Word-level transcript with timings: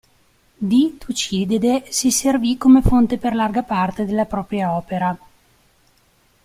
Di 0.57 0.97
Tucidide 0.97 1.83
si 1.91 2.09
servì 2.09 2.57
come 2.57 2.81
fonte 2.81 3.19
per 3.19 3.35
larga 3.35 3.61
parte 3.61 4.03
della 4.03 4.25
propria 4.25 4.75
opera. 4.75 5.15